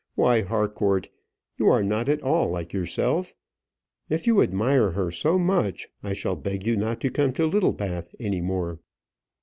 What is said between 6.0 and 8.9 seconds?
I shall beg you not to come to Littlebath any more."